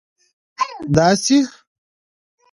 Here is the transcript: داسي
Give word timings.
داسي 0.95 1.37